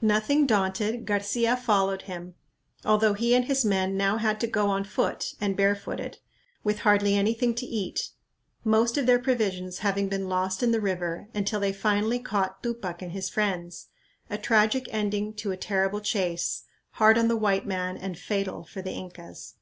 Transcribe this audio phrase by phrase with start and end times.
[0.00, 2.34] Nothing daunted, Garcia followed him,
[2.82, 6.16] although he and his men now had to go on foot and barefooted,
[6.64, 8.08] with hardly anything to eat,
[8.64, 13.02] most of their provisions having been lost in the river, until they finally caught Tupac
[13.02, 13.88] and his friends;
[14.30, 18.80] a tragic ending to a terrible chase, hard on the white man and fatal for
[18.80, 19.56] the Incas.